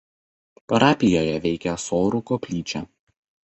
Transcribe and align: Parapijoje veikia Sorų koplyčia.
Parapijoje 0.73 1.37
veikia 1.45 1.77
Sorų 1.87 2.25
koplyčia. 2.33 2.87